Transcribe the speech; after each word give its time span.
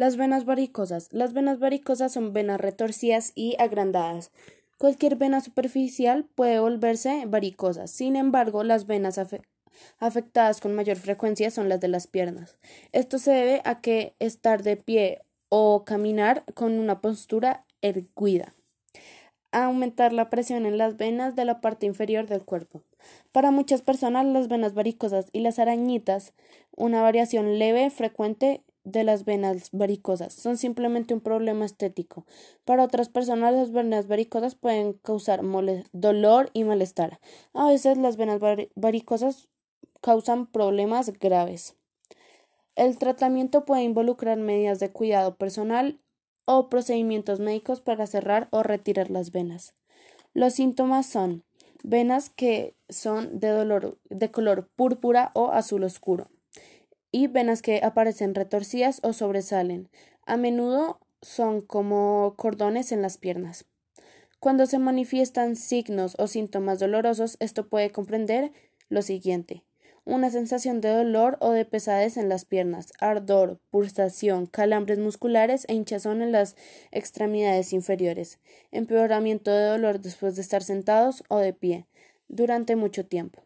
Las 0.00 0.16
venas 0.16 0.46
varicosas. 0.46 1.12
Las 1.12 1.34
venas 1.34 1.58
varicosas 1.58 2.10
son 2.10 2.32
venas 2.32 2.58
retorcidas 2.58 3.32
y 3.34 3.56
agrandadas. 3.58 4.32
Cualquier 4.78 5.16
vena 5.16 5.42
superficial 5.42 6.24
puede 6.24 6.58
volverse 6.58 7.26
varicosa. 7.26 7.86
Sin 7.86 8.16
embargo, 8.16 8.64
las 8.64 8.86
venas 8.86 9.20
afectadas 9.98 10.62
con 10.62 10.74
mayor 10.74 10.96
frecuencia 10.96 11.50
son 11.50 11.68
las 11.68 11.80
de 11.80 11.88
las 11.88 12.06
piernas. 12.06 12.56
Esto 12.92 13.18
se 13.18 13.32
debe 13.32 13.60
a 13.66 13.82
que 13.82 14.14
estar 14.20 14.62
de 14.62 14.78
pie 14.78 15.20
o 15.50 15.84
caminar 15.84 16.44
con 16.54 16.78
una 16.78 17.02
postura 17.02 17.60
erguida. 17.82 18.54
Aumentar 19.52 20.14
la 20.14 20.30
presión 20.30 20.64
en 20.64 20.78
las 20.78 20.96
venas 20.96 21.36
de 21.36 21.44
la 21.44 21.60
parte 21.60 21.84
inferior 21.84 22.26
del 22.26 22.42
cuerpo. 22.42 22.80
Para 23.32 23.50
muchas 23.50 23.82
personas, 23.82 24.24
las 24.24 24.48
venas 24.48 24.72
varicosas 24.72 25.28
y 25.34 25.40
las 25.40 25.58
arañitas, 25.58 26.32
una 26.74 27.02
variación 27.02 27.58
leve 27.58 27.90
frecuente 27.90 28.64
de 28.84 29.04
las 29.04 29.24
venas 29.24 29.70
varicosas 29.72 30.32
son 30.32 30.56
simplemente 30.56 31.14
un 31.14 31.20
problema 31.20 31.64
estético. 31.64 32.26
Para 32.64 32.84
otras 32.84 33.08
personas 33.08 33.54
las 33.54 33.72
venas 33.72 34.06
varicosas 34.06 34.54
pueden 34.54 34.94
causar 34.94 35.42
dolor 35.92 36.50
y 36.52 36.64
malestar. 36.64 37.20
A 37.52 37.68
veces 37.68 37.98
las 37.98 38.16
venas 38.16 38.40
varicosas 38.74 39.48
causan 40.00 40.46
problemas 40.46 41.12
graves. 41.18 41.76
El 42.76 42.96
tratamiento 42.98 43.64
puede 43.64 43.82
involucrar 43.82 44.38
medidas 44.38 44.80
de 44.80 44.90
cuidado 44.90 45.36
personal 45.36 46.00
o 46.46 46.68
procedimientos 46.68 47.38
médicos 47.38 47.80
para 47.80 48.06
cerrar 48.06 48.48
o 48.50 48.62
retirar 48.62 49.10
las 49.10 49.30
venas. 49.30 49.74
Los 50.32 50.54
síntomas 50.54 51.06
son 51.06 51.44
venas 51.82 52.30
que 52.30 52.74
son 52.88 53.40
de 53.40 53.48
dolor 53.48 53.98
de 54.08 54.30
color 54.30 54.68
púrpura 54.74 55.30
o 55.34 55.50
azul 55.50 55.84
oscuro 55.84 56.28
y 57.12 57.26
venas 57.26 57.62
que 57.62 57.80
aparecen 57.82 58.34
retorcidas 58.34 59.00
o 59.02 59.12
sobresalen. 59.12 59.88
A 60.26 60.36
menudo 60.36 61.00
son 61.22 61.60
como 61.60 62.34
cordones 62.36 62.92
en 62.92 63.02
las 63.02 63.18
piernas. 63.18 63.66
Cuando 64.38 64.66
se 64.66 64.78
manifiestan 64.78 65.56
signos 65.56 66.16
o 66.18 66.26
síntomas 66.26 66.78
dolorosos, 66.78 67.36
esto 67.40 67.68
puede 67.68 67.90
comprender 67.90 68.52
lo 68.88 69.02
siguiente 69.02 69.64
una 70.04 70.30
sensación 70.30 70.80
de 70.80 70.88
dolor 70.88 71.36
o 71.40 71.52
de 71.52 71.64
pesadez 71.64 72.16
en 72.16 72.28
las 72.28 72.44
piernas, 72.44 72.92
ardor, 73.00 73.60
pulsación, 73.70 74.46
calambres 74.46 74.98
musculares 74.98 75.66
e 75.68 75.74
hinchazón 75.74 76.22
en 76.22 76.32
las 76.32 76.56
extremidades 76.90 77.72
inferiores, 77.72 78.38
empeoramiento 78.72 79.50
de 79.50 79.64
dolor 79.64 80.00
después 80.00 80.36
de 80.36 80.42
estar 80.42 80.62
sentados 80.62 81.22
o 81.28 81.38
de 81.38 81.52
pie 81.52 81.86
durante 82.28 82.76
mucho 82.76 83.06
tiempo, 83.06 83.42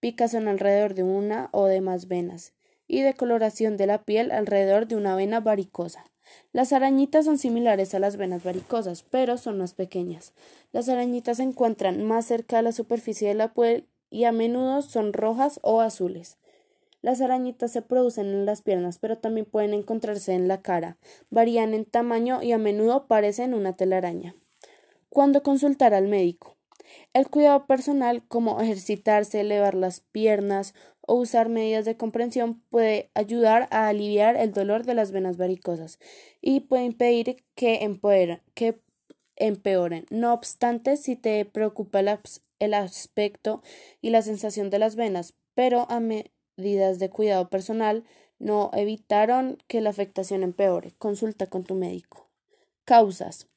picazón 0.00 0.48
alrededor 0.48 0.94
de 0.94 1.02
una 1.02 1.48
o 1.52 1.66
de 1.66 1.80
más 1.80 2.08
venas, 2.08 2.52
y 2.88 3.02
decoloración 3.02 3.76
de 3.76 3.86
la 3.86 4.02
piel 4.02 4.32
alrededor 4.32 4.88
de 4.88 4.96
una 4.96 5.14
vena 5.14 5.40
varicosa. 5.40 6.04
Las 6.52 6.72
arañitas 6.72 7.24
son 7.24 7.38
similares 7.38 7.94
a 7.94 7.98
las 7.98 8.16
venas 8.16 8.42
varicosas, 8.42 9.02
pero 9.02 9.38
son 9.38 9.58
más 9.58 9.74
pequeñas. 9.74 10.32
Las 10.72 10.88
arañitas 10.88 11.36
se 11.36 11.44
encuentran 11.44 12.02
más 12.02 12.26
cerca 12.26 12.56
de 12.56 12.62
la 12.62 12.72
superficie 12.72 13.28
de 13.28 13.34
la 13.34 13.52
piel 13.52 13.86
y 14.10 14.24
a 14.24 14.32
menudo 14.32 14.82
son 14.82 15.12
rojas 15.12 15.60
o 15.62 15.80
azules. 15.80 16.36
Las 17.00 17.20
arañitas 17.20 17.70
se 17.70 17.82
producen 17.82 18.26
en 18.26 18.44
las 18.44 18.62
piernas, 18.62 18.98
pero 18.98 19.18
también 19.18 19.46
pueden 19.46 19.72
encontrarse 19.72 20.32
en 20.32 20.48
la 20.48 20.62
cara. 20.62 20.96
Varían 21.30 21.72
en 21.74 21.84
tamaño 21.84 22.42
y 22.42 22.52
a 22.52 22.58
menudo 22.58 23.06
parecen 23.06 23.54
una 23.54 23.76
telaraña. 23.76 24.34
¿Cuándo 25.08 25.42
consultar 25.42 25.94
al 25.94 26.08
médico? 26.08 26.57
El 27.12 27.28
cuidado 27.28 27.66
personal, 27.66 28.22
como 28.26 28.60
ejercitarse, 28.60 29.40
elevar 29.40 29.74
las 29.74 30.00
piernas 30.00 30.74
o 31.00 31.14
usar 31.14 31.48
medidas 31.48 31.84
de 31.84 31.96
comprensión, 31.96 32.60
puede 32.68 33.10
ayudar 33.14 33.68
a 33.70 33.88
aliviar 33.88 34.36
el 34.36 34.52
dolor 34.52 34.84
de 34.84 34.94
las 34.94 35.10
venas 35.10 35.36
varicosas 35.36 35.98
y 36.40 36.60
puede 36.60 36.84
impedir 36.84 37.44
que, 37.54 37.80
empeoren. 39.36 40.06
No 40.10 40.34
obstante, 40.34 40.96
si 40.96 41.16
te 41.16 41.44
preocupa 41.44 42.00
el 42.00 42.74
aspecto 42.74 43.62
y 44.00 44.10
la 44.10 44.22
sensación 44.22 44.70
de 44.70 44.78
las 44.78 44.96
venas, 44.96 45.34
pero 45.54 45.86
a 45.90 46.00
medidas 46.00 46.98
de 46.98 47.10
cuidado 47.10 47.48
personal 47.48 48.04
no 48.38 48.70
evitaron 48.74 49.58
que 49.66 49.80
la 49.80 49.90
afectación 49.90 50.42
empeore. 50.42 50.92
Consulta 50.98 51.46
con 51.46 51.64
tu 51.64 51.74
médico. 51.74 52.28
Causas. 52.84 53.48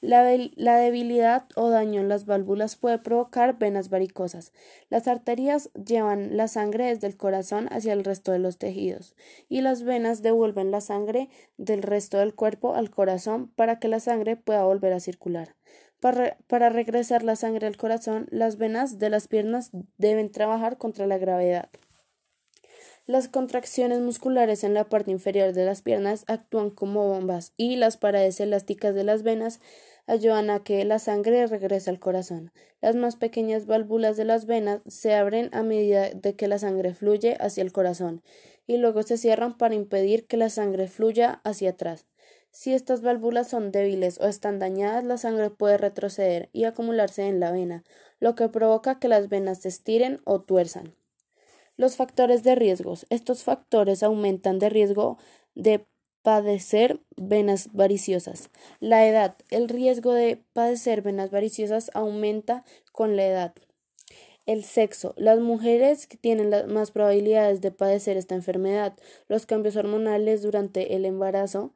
La, 0.00 0.24
debilidad 0.24 1.46
o 1.56 1.68
daño 1.68 2.00
en 2.00 2.08
las 2.08 2.24
válvulas 2.24 2.76
puede 2.76 2.98
provocar 2.98 3.58
venas 3.58 3.90
varicosas. 3.90 4.52
Las 4.88 5.06
arterias 5.06 5.70
llevan 5.74 6.36
la 6.36 6.48
sangre 6.48 6.86
desde 6.86 7.06
el 7.06 7.16
corazón 7.16 7.68
hacia 7.70 7.92
el 7.92 8.02
resto 8.02 8.32
de 8.32 8.38
los 8.38 8.56
tejidos 8.56 9.14
y 9.48 9.60
las 9.60 9.82
venas 9.82 10.22
devuelven 10.22 10.70
la 10.70 10.80
sangre 10.80 11.28
del 11.58 11.82
resto 11.82 12.18
del 12.18 12.34
cuerpo 12.34 12.74
al 12.74 12.90
corazón 12.90 13.48
para 13.54 13.78
que 13.78 13.88
la 13.88 14.00
sangre 14.00 14.36
pueda 14.36 14.64
volver 14.64 14.94
a 14.94 15.00
circular. 15.00 15.54
Para, 16.00 16.70
regresar 16.70 17.22
la 17.22 17.36
sangre 17.36 17.66
al 17.66 17.76
corazón, 17.76 18.26
las 18.30 18.56
venas 18.56 18.98
de 18.98 19.10
las 19.10 19.28
piernas 19.28 19.70
deben 19.98 20.32
trabajar 20.32 20.78
contra 20.78 21.06
la 21.06 21.18
gravedad. 21.18 21.68
Las 23.10 23.26
contracciones 23.26 23.98
musculares 23.98 24.62
en 24.62 24.72
la 24.72 24.84
parte 24.84 25.10
inferior 25.10 25.52
de 25.52 25.64
las 25.64 25.82
piernas 25.82 26.22
actúan 26.28 26.70
como 26.70 27.08
bombas 27.08 27.52
y 27.56 27.74
las 27.74 27.96
paredes 27.96 28.38
elásticas 28.38 28.94
de 28.94 29.02
las 29.02 29.24
venas 29.24 29.58
ayudan 30.06 30.48
a 30.48 30.62
que 30.62 30.84
la 30.84 31.00
sangre 31.00 31.44
regrese 31.48 31.90
al 31.90 31.98
corazón. 31.98 32.52
Las 32.80 32.94
más 32.94 33.16
pequeñas 33.16 33.66
válvulas 33.66 34.16
de 34.16 34.26
las 34.26 34.46
venas 34.46 34.82
se 34.86 35.12
abren 35.12 35.50
a 35.52 35.64
medida 35.64 36.10
de 36.10 36.36
que 36.36 36.46
la 36.46 36.60
sangre 36.60 36.94
fluye 36.94 37.36
hacia 37.40 37.64
el 37.64 37.72
corazón 37.72 38.22
y 38.68 38.76
luego 38.76 39.02
se 39.02 39.18
cierran 39.18 39.58
para 39.58 39.74
impedir 39.74 40.28
que 40.28 40.36
la 40.36 40.48
sangre 40.48 40.86
fluya 40.86 41.40
hacia 41.42 41.70
atrás. 41.70 42.06
Si 42.52 42.72
estas 42.72 43.02
válvulas 43.02 43.48
son 43.48 43.72
débiles 43.72 44.20
o 44.20 44.28
están 44.28 44.60
dañadas, 44.60 45.02
la 45.02 45.18
sangre 45.18 45.50
puede 45.50 45.78
retroceder 45.78 46.48
y 46.52 46.62
acumularse 46.62 47.26
en 47.26 47.40
la 47.40 47.50
vena, 47.50 47.82
lo 48.20 48.36
que 48.36 48.48
provoca 48.48 49.00
que 49.00 49.08
las 49.08 49.28
venas 49.28 49.62
se 49.62 49.68
estiren 49.68 50.20
o 50.22 50.42
tuerzan. 50.42 50.99
Los 51.80 51.96
factores 51.96 52.42
de 52.42 52.54
riesgos. 52.56 53.06
Estos 53.08 53.42
factores 53.42 54.02
aumentan 54.02 54.58
de 54.58 54.68
riesgo 54.68 55.16
de 55.54 55.86
padecer 56.20 57.00
venas 57.16 57.72
variciosas. 57.72 58.50
La 58.80 59.08
edad. 59.08 59.34
El 59.48 59.70
riesgo 59.70 60.12
de 60.12 60.44
padecer 60.52 61.00
venas 61.00 61.30
variciosas 61.30 61.90
aumenta 61.94 62.66
con 62.92 63.16
la 63.16 63.24
edad. 63.24 63.54
El 64.44 64.62
sexo. 64.62 65.14
Las 65.16 65.40
mujeres 65.40 66.06
tienen 66.20 66.50
las 66.50 66.66
más 66.66 66.90
probabilidades 66.90 67.62
de 67.62 67.70
padecer 67.70 68.18
esta 68.18 68.34
enfermedad. 68.34 68.94
Los 69.28 69.46
cambios 69.46 69.76
hormonales 69.76 70.42
durante 70.42 70.96
el 70.96 71.06
embarazo 71.06 71.72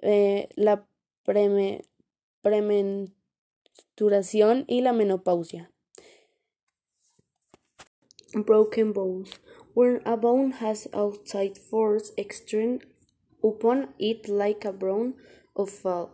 eh, 0.00 0.48
la 0.54 0.86
premenstruación 2.42 4.64
y 4.68 4.80
la 4.80 4.94
menopausia. 4.94 5.73
Broken 8.34 8.92
bones. 8.92 9.38
When 9.74 10.00
a 10.04 10.16
bone 10.16 10.52
has 10.52 10.88
outside 10.92 11.56
force 11.56 12.10
external 12.16 12.80
upon 13.42 13.88
it 13.98 14.28
like 14.28 14.64
a 14.64 14.72
bone 14.72 15.14
of 15.54 15.70
fall, 15.70 16.10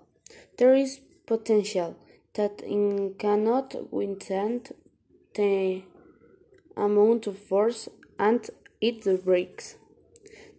there 0.58 0.74
is 0.74 1.00
potential 1.26 1.96
that 2.34 2.60
it 2.62 3.18
cannot 3.18 3.74
withstand 3.90 4.72
the 5.34 5.82
amount 6.76 7.26
of 7.26 7.38
force 7.38 7.88
and 8.18 8.48
it 8.80 9.24
breaks. 9.24 9.76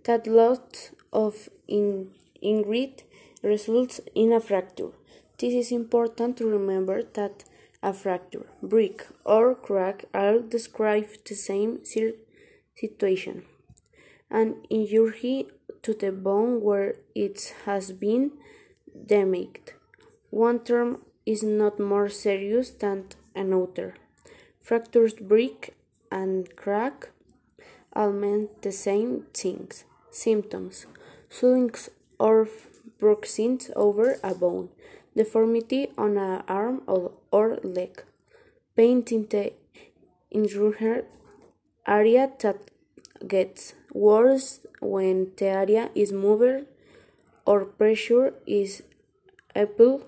That 0.06 0.26
lot 0.26 0.92
of 1.14 1.50
in 1.68 2.12
ingrid 2.44 3.04
results 3.44 4.02
in 4.16 4.34
a 4.34 4.40
fracture. 4.40 4.92
This 5.38 5.54
is 5.54 5.72
important 5.72 6.38
to 6.38 6.48
remember 6.48 7.04
that 7.14 7.44
a 7.84 7.94
fracture, 7.94 8.48
break, 8.62 9.04
or 9.26 9.56
crack 9.56 10.06
all 10.14 10.40
describe 10.40 11.08
the 11.26 11.36
same 11.36 11.80
situation. 11.84 13.44
An 14.30 14.56
injury 14.70 15.48
to 15.82 15.94
the 15.94 16.12
bone 16.12 16.62
where 16.62 16.96
it 17.16 17.54
has 17.66 17.92
been 17.92 18.32
damaged. 19.06 19.74
One 20.30 20.60
term 20.60 21.02
is 21.26 21.44
not 21.44 21.80
more 21.80 22.10
serious 22.10 22.70
than 22.70 23.08
another. 23.36 23.96
Fractures, 24.60 25.14
break, 25.14 25.74
and 26.12 26.56
crack 26.56 27.10
all 27.94 28.12
mean 28.12 28.50
the 28.62 28.72
same 28.72 29.26
things. 29.34 29.84
Symptoms: 30.12 30.86
swellings 31.30 31.90
or 32.20 32.48
bruisings 33.00 33.72
over 33.76 34.18
a 34.24 34.36
bone, 34.36 34.70
deformity 35.16 35.90
on 35.98 36.18
an 36.18 36.44
arm 36.48 36.82
or, 36.88 37.12
or 37.32 37.58
leg, 37.64 38.04
pain 38.76 39.04
in 39.12 39.28
the 39.30 39.54
injured 40.30 41.06
area 41.88 42.32
that 42.40 42.58
gets 43.28 43.74
worse 43.94 44.66
when 44.80 45.32
the 45.38 45.46
area 45.46 45.90
is 45.94 46.12
moved 46.12 46.66
or 47.46 47.66
pressure 47.66 48.34
is 48.46 48.84
applied, 49.56 50.02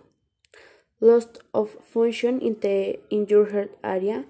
loss 1.02 1.28
of 1.54 1.72
function 1.94 2.40
in 2.40 2.58
the 2.62 3.00
injured 3.10 3.70
area, 3.84 4.26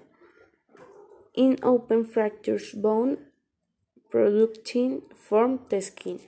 in 1.34 1.58
open 1.62 2.04
fractures 2.04 2.72
bone 2.72 3.18
producing 4.10 5.02
from 5.28 5.60
the 5.70 5.80
skin. 5.80 6.20